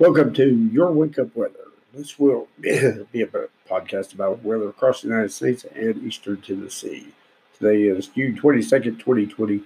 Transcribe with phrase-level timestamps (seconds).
[0.00, 1.72] Welcome to Your Wake Up Weather.
[1.92, 2.70] This will be
[3.22, 3.26] a
[3.68, 7.08] podcast about weather across the United States and Eastern Tennessee.
[7.58, 9.60] Today is June 22nd, 2020,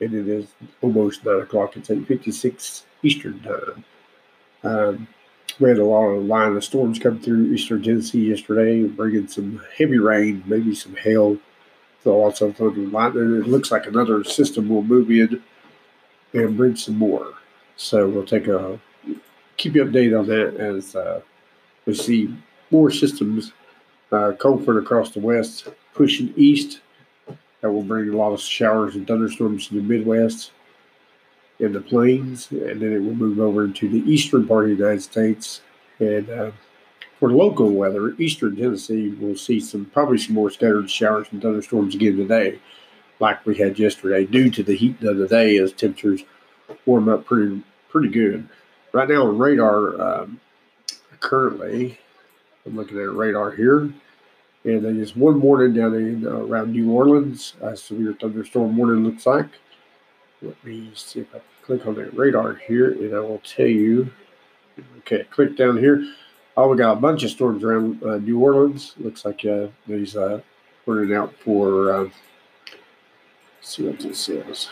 [0.00, 0.46] and it is
[0.80, 1.76] almost 9 o'clock.
[1.76, 3.84] It's 8.56 Eastern Time.
[4.64, 5.08] Um,
[5.60, 9.60] we had a lot of line of storms come through Eastern Tennessee yesterday, bringing some
[9.76, 11.36] heavy rain, maybe some hail,
[12.02, 13.42] so also thunder and lightning.
[13.42, 15.42] It looks like another system will move in
[16.32, 17.34] and bring some more.
[17.76, 18.80] So we'll take a
[19.58, 21.20] keep you updated on that as uh,
[21.84, 22.34] we see
[22.70, 23.52] more systems
[24.10, 26.80] uh, front across the west pushing east.
[27.60, 30.52] That will bring a lot of showers and thunderstorms to the Midwest
[31.58, 34.84] and the plains, and then it will move over into the eastern part of the
[34.84, 35.60] United States.
[35.98, 36.52] And uh,
[37.18, 41.96] for local weather, eastern Tennessee will see some probably some more scattered showers and thunderstorms
[41.96, 42.60] again today,
[43.18, 46.22] like we had yesterday, due to the heat of the day as temperatures
[46.86, 48.48] warm up pretty pretty good
[48.92, 50.40] right now on radar, um,
[51.20, 51.98] currently,
[52.66, 53.80] I'm looking at radar here,
[54.64, 57.54] and there's one warning down in uh, around New Orleans.
[57.60, 59.48] A severe thunderstorm warning looks like.
[60.42, 63.66] Let me see if I can click on that radar here, and I will tell
[63.66, 64.10] you.
[64.98, 66.04] Okay, click down here.
[66.56, 68.94] Oh, we got a bunch of storms around uh, New Orleans.
[68.98, 70.40] Looks like uh, these uh,
[70.86, 71.92] running out for.
[71.92, 72.10] Uh,
[73.60, 74.68] see what this says.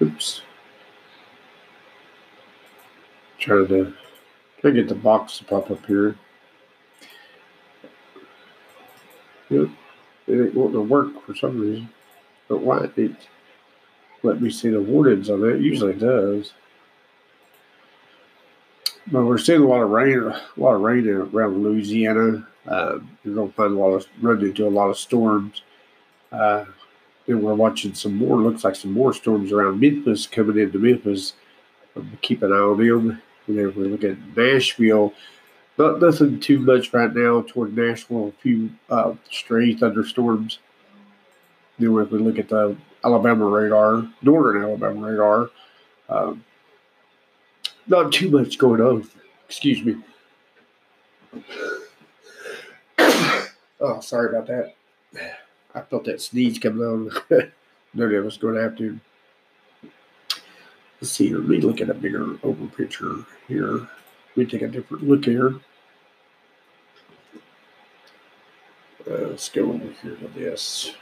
[0.00, 0.42] Oops.
[3.44, 3.92] Trying to
[4.62, 6.16] try to get the box to pop up here.
[9.50, 9.68] Yep.
[10.26, 11.90] It ain't wanting to work for some reason.
[12.48, 13.16] But why it
[14.22, 15.56] let me see the warnings on it?
[15.56, 16.54] It Usually does.
[19.12, 22.48] But we're seeing a lot of rain, a lot of rain around Louisiana.
[22.66, 25.60] Uh, you're gonna find a lot of run into a lot of storms.
[26.32, 26.64] Uh,
[27.26, 28.38] and we're watching some more.
[28.38, 31.34] Looks like some more storms around Memphis coming into Memphis.
[32.22, 33.22] Keep an eye on them.
[33.46, 35.12] You know, we look at Nashville,
[35.76, 38.28] not nothing too much right now toward Nashville.
[38.28, 40.58] A few uh, stray thunderstorms.
[41.78, 45.50] Then if we look at the Alabama radar, northern Alabama radar,
[46.08, 46.44] um,
[47.86, 49.08] not too much going on.
[49.46, 49.96] Excuse me.
[52.98, 54.74] oh, sorry about that.
[55.74, 57.10] I felt that sneeze coming on.
[57.94, 58.98] no, I was going to have to
[61.00, 61.38] Let's see, here.
[61.38, 63.88] let me look at a bigger over picture here.
[64.36, 65.54] Let me take a different look here.
[69.06, 70.94] Uh, let's go over here to this.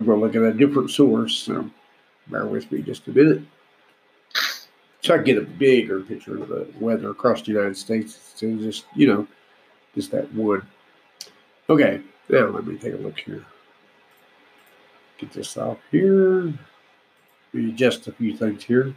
[0.00, 1.70] I'm going to look at a different source, so
[2.28, 3.42] bear with me just a minute.
[5.00, 8.84] So I get a bigger picture of the weather across the United States of just,
[8.94, 9.26] you know,
[9.94, 10.62] just that wood.
[11.70, 13.44] Okay, now let me take a look here.
[15.18, 16.54] Get this off here.
[17.52, 18.94] Adjust a few things here.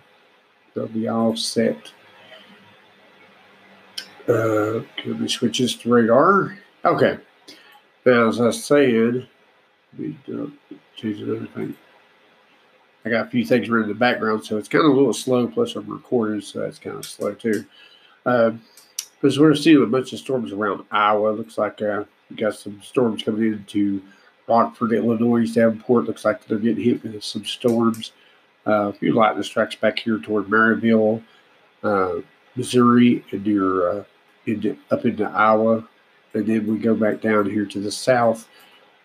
[0.73, 1.91] They'll be all set.
[4.27, 6.57] Uh, can we switch this to radar?
[6.85, 7.17] Okay.
[8.05, 9.27] As I saying,
[9.97, 10.15] we
[10.95, 11.75] change another thing.
[13.03, 15.13] I got a few things running in the background, so it's kind of a little
[15.13, 15.47] slow.
[15.47, 17.65] Plus, I'm recording, so that's kind of slow too.
[18.25, 18.51] Uh,
[19.19, 21.29] because we're seeing a bunch of storms around Iowa.
[21.29, 24.01] Looks like uh, we got some storms coming into
[24.47, 28.11] Rockford, Illinois, Davenport looks like they're getting hit with some storms.
[28.67, 31.21] Uh, a few lightning strikes back here toward Maryville,
[31.83, 32.15] uh,
[32.55, 34.03] Missouri, and your uh,
[34.45, 35.87] into, up into Iowa,
[36.33, 38.47] and then we go back down here to the south,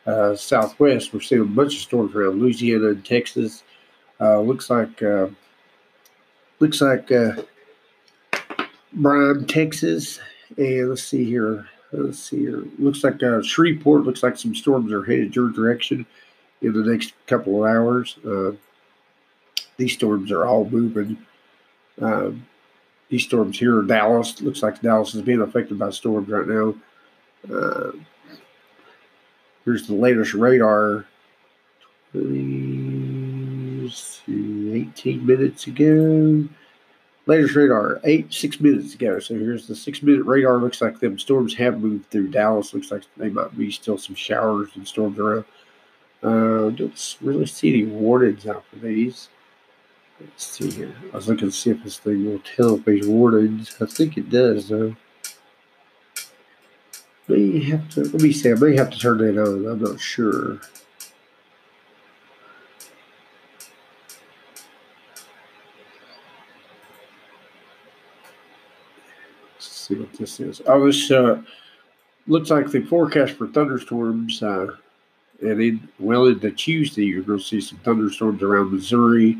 [0.06, 1.14] uh, southwest.
[1.14, 3.62] We're seeing a bunch of storms around Louisiana and Texas.
[4.20, 5.28] Uh, looks like uh,
[6.60, 7.10] looks like
[8.92, 10.20] Bryan, Texas,
[10.58, 11.66] and let's see here.
[11.92, 12.64] Let's see here.
[12.78, 14.04] Looks like uh, Shreveport.
[14.04, 16.06] Looks like some storms are headed your direction
[16.62, 18.16] in the next couple of hours.
[18.26, 18.52] Uh,
[19.76, 21.19] these storms are all moving.
[22.00, 22.47] Um,
[23.08, 24.41] these storms here in Dallas.
[24.41, 26.74] Looks like Dallas is being affected by storms right now.
[27.52, 27.92] Uh,
[29.64, 31.06] here's the latest radar.
[32.15, 33.91] 18
[35.27, 36.48] minutes ago.
[37.27, 39.19] Latest radar, eight, six minutes ago.
[39.19, 40.59] So here's the six minute radar.
[40.59, 42.73] Looks like them storms have moved through Dallas.
[42.73, 45.45] Looks like they might be still some showers and storms around.
[46.23, 49.28] Uh, don't really see any warnings out for these.
[50.21, 50.95] Let's see here.
[51.13, 53.77] I was looking to see if this thing will tell if these warnings.
[53.81, 54.97] I think it does, though.
[57.28, 58.53] May have to, let me see.
[58.53, 59.67] I may have to turn that on.
[59.67, 60.61] I'm not sure.
[69.86, 70.62] See what this is.
[70.66, 71.42] Oh, this uh,
[72.27, 74.68] looks like the forecast for thunderstorms uh,
[75.42, 79.33] And then, well, into Tuesday, you're going to see some thunderstorms around Missouri.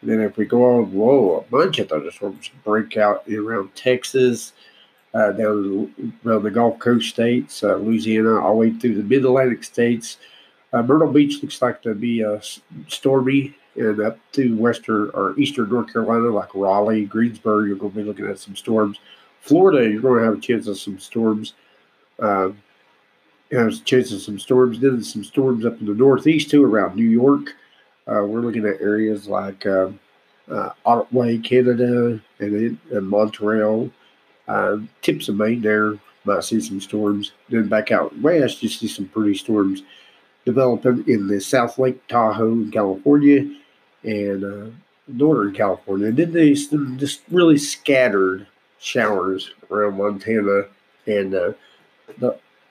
[0.00, 4.52] And then if we go on, whoa, a bunch of thunderstorms break out around Texas,
[5.14, 5.92] uh, down
[6.24, 10.18] around the Gulf Coast states, uh, Louisiana, all the way through the Mid Atlantic states.
[10.72, 12.38] Uh, Myrtle Beach looks like to be uh,
[12.86, 17.98] stormy, and up to western or eastern North Carolina, like Raleigh, Greensboro, you're going to
[17.98, 18.98] be looking at some storms.
[19.40, 21.54] Florida, you're going to have a chance of some storms.
[22.18, 22.50] Uh,
[23.50, 24.80] has a chance of some storms.
[24.80, 27.54] Then some storms up in the northeast too, around New York.
[28.06, 29.90] Uh, we're looking at areas like uh,
[30.50, 33.90] uh, Ottawa, Canada, and, and Montreal,
[34.48, 35.60] uh, tips of Maine.
[35.60, 37.32] There might see some storms.
[37.48, 39.82] Then back out west, you see some pretty storms
[40.44, 43.54] developing in the South Lake Tahoe in California
[44.02, 44.70] and uh,
[45.06, 46.08] Northern California.
[46.08, 48.46] And then some just really scattered
[48.78, 50.64] showers around Montana
[51.06, 51.52] and uh,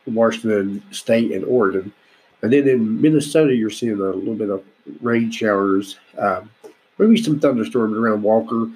[0.05, 1.91] Washington State and Oregon.
[2.41, 4.63] And then in Minnesota, you're seeing a little bit of
[5.01, 6.49] rain showers, um,
[6.97, 8.69] maybe some thunderstorms around Walker,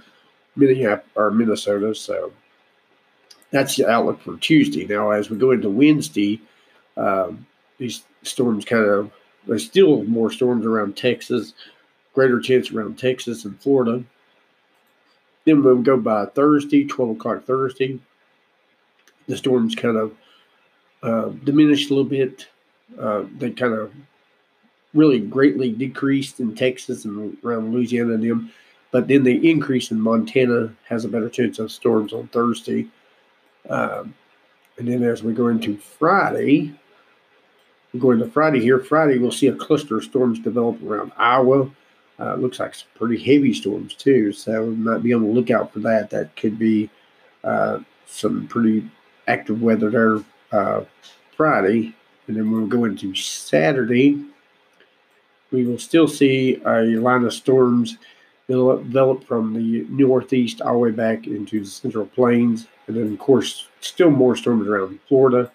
[0.55, 1.95] Minnesota.
[1.95, 2.31] So
[3.51, 4.85] that's the outlook for Tuesday.
[4.85, 6.41] Now, as we go into Wednesday,
[6.97, 7.45] um,
[7.77, 9.11] these storms kind of
[9.47, 11.53] there's still more storms around Texas,
[12.13, 14.03] greater chance around Texas and Florida.
[15.45, 17.99] Then we'll go by Thursday, 12 o'clock Thursday.
[19.27, 20.15] The storms kind of
[21.01, 22.47] uh, diminished a little bit.
[22.99, 23.93] Uh, they kind of
[24.93, 28.51] really greatly decreased in Texas and around Louisiana and them.
[28.91, 32.87] But then the increase in Montana has a better chance of storms on Thursday.
[33.69, 34.13] Um,
[34.77, 36.73] and then as we go into Friday,
[37.93, 38.79] we go into Friday here.
[38.79, 41.69] Friday, we'll see a cluster of storms develop around Iowa.
[42.21, 45.73] Uh, looks like some pretty heavy storms too, so we might be on the lookout
[45.73, 46.11] for that.
[46.11, 46.87] That could be
[47.43, 48.87] uh, some pretty
[49.27, 50.83] active weather there uh,
[51.35, 51.95] Friday,
[52.27, 54.23] and then we'll go into Saturday.
[55.51, 57.97] We will still see a line of storms
[58.47, 63.19] develop from the northeast all the way back into the central plains, and then of
[63.19, 65.51] course still more storms around Florida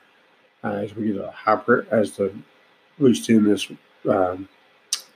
[0.65, 1.61] uh, as we get a high
[1.93, 2.35] as the
[2.99, 3.71] we see this
[4.09, 4.49] um,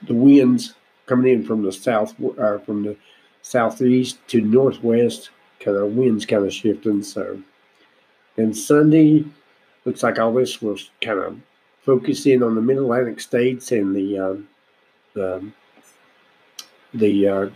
[0.03, 0.75] the winds
[1.11, 2.95] coming in from the south uh, from the
[3.41, 5.29] southeast to northwest,
[5.59, 7.03] kind of winds kind of shifting.
[7.03, 7.37] So,
[8.37, 9.25] and Sunday
[9.83, 11.37] looks like all this will kind of
[11.81, 14.35] focus in on the Mid Atlantic states and the uh,
[15.13, 15.51] the
[16.93, 17.49] the uh,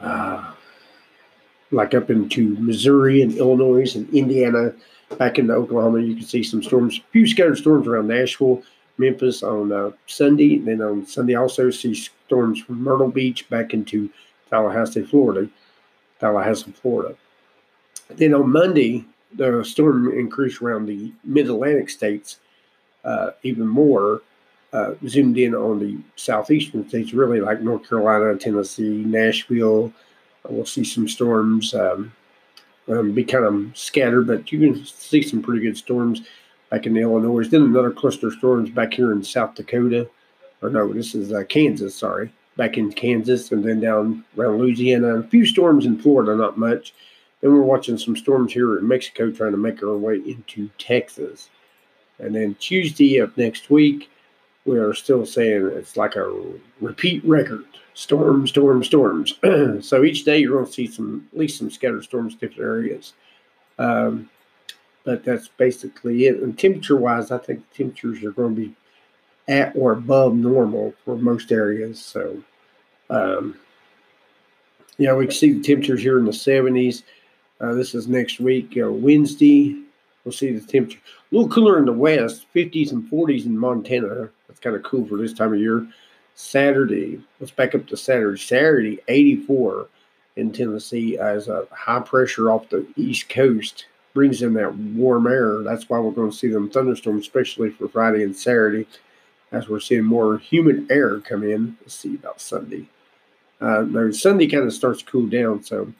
[0.00, 0.52] uh,
[1.72, 4.72] like up into Missouri and Illinois and Indiana,
[5.18, 5.98] back into Oklahoma.
[5.98, 8.62] You can see some storms, a few scattered storms around Nashville,
[9.02, 10.58] Memphis on uh, Sunday.
[10.58, 14.08] Then on Sunday, also see storms from Myrtle Beach back into
[14.48, 15.48] Tallahassee, Florida.
[16.20, 17.16] Tallahassee, Florida.
[18.08, 19.04] Then on Monday,
[19.34, 22.38] the storm increased around the mid Atlantic states
[23.04, 24.22] uh, even more.
[24.72, 29.92] Uh, zoomed in on the southeastern states, really like North Carolina, Tennessee, Nashville.
[30.48, 32.10] We'll see some storms um,
[32.88, 36.22] um, be kind of scattered, but you can see some pretty good storms
[36.72, 37.46] back in Illinois.
[37.46, 40.08] Then another cluster of storms back here in South Dakota,
[40.62, 45.16] or no, this is uh, Kansas, sorry, back in Kansas, and then down around Louisiana.
[45.16, 46.94] A few storms in Florida, not much.
[47.42, 51.50] Then we're watching some storms here in Mexico trying to make our way into Texas.
[52.18, 54.08] And then Tuesday of next week,
[54.64, 56.42] we are still saying it's like a
[56.80, 59.34] repeat record storm, storm, storms.
[59.86, 63.12] so each day you're going to see some, at least some scattered storms, different areas.
[63.78, 64.30] Um,
[65.04, 66.40] but that's basically it.
[66.40, 68.74] And temperature wise, I think temperatures are going to be
[69.48, 72.00] at or above normal for most areas.
[72.00, 72.42] So,
[73.10, 73.58] um,
[74.98, 77.02] yeah, we can see the temperatures here in the 70s.
[77.60, 79.76] Uh, this is next week, uh, Wednesday.
[80.24, 84.28] We'll see the temperature a little cooler in the west, 50s and 40s in Montana.
[84.46, 85.86] That's kind of cool for this time of year.
[86.34, 88.38] Saturday, let's back up to Saturday.
[88.38, 89.88] Saturday, 84
[90.36, 95.62] in Tennessee as a high pressure off the east coast brings in that warm air.
[95.62, 98.86] That's why we're going to see them thunderstorms, especially for Friday and Saturday,
[99.50, 101.76] as we're seeing more humid air come in.
[101.80, 102.86] Let's see about Sunday.
[103.60, 105.92] Uh, no, Sunday kind of starts to cool down, so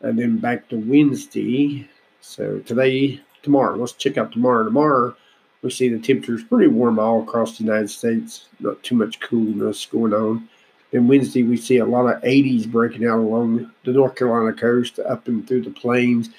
[0.00, 1.88] and then back to Wednesday.
[2.20, 4.64] So today, tomorrow, let's check out tomorrow.
[4.64, 5.16] Tomorrow,
[5.62, 9.86] we see the temperatures pretty warm all across the United States, not too much coolness
[9.86, 10.48] going on.
[10.90, 14.98] Then Wednesday, we see a lot of 80s breaking out along the North Carolina coast,
[14.98, 16.30] up and through the plains.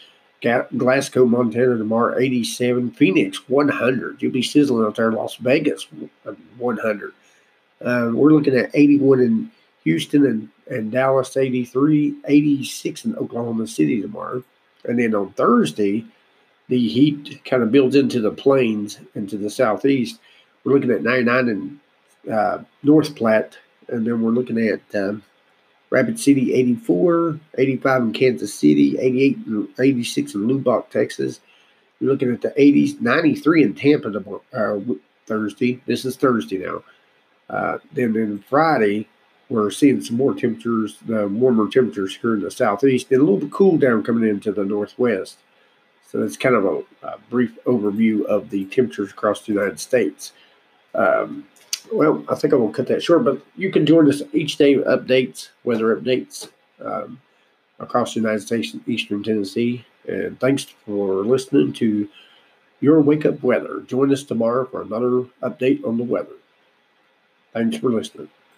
[0.41, 2.91] Glasgow, Montana tomorrow, 87.
[2.91, 4.21] Phoenix, 100.
[4.21, 5.11] You'll be sizzling out there.
[5.11, 5.87] Las Vegas,
[6.57, 7.13] 100.
[7.81, 9.51] Uh, we're looking at 81 in
[9.83, 14.43] Houston and and Dallas 83, 86 in Oklahoma City tomorrow.
[14.85, 16.05] And then on Thursday,
[16.67, 20.19] the heat kind of builds into the plains into the southeast.
[20.63, 25.23] we're looking at 99 in uh, North Platte, and then we're looking at um,
[25.89, 31.39] Rapid City 84, 85 in Kansas City, 88 and 86 in Lubbock, Texas.
[31.99, 34.09] You're looking at the 80s, 93 in Tampa
[34.53, 34.79] uh,
[35.25, 35.81] Thursday.
[35.85, 36.83] This is Thursday now.
[37.49, 39.07] Uh, then then Friday,
[39.49, 43.39] we're seeing some more temperatures, the warmer temperatures here in the southeast, and a little
[43.39, 45.39] bit cool down coming into the northwest.
[46.07, 50.33] So that's kind of a, a brief overview of the temperatures across the United States.
[50.93, 51.45] Um,
[51.91, 54.75] well, I think I will cut that short, but you can join us each day
[54.75, 56.49] updates, weather updates
[56.83, 57.19] um,
[57.79, 59.85] across the United States and Eastern Tennessee.
[60.07, 62.09] And thanks for listening to
[62.79, 63.81] your wake up weather.
[63.81, 66.35] Join us tomorrow for another update on the weather.
[67.53, 68.29] Thanks for listening.